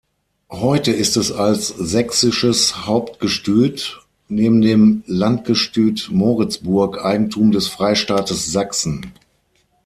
[0.49, 9.11] Heute ist es als Sächsisches Hauptgestüt, neben dem Landgestüt Moritzburg, Eigentum des Freistaates Sachsen.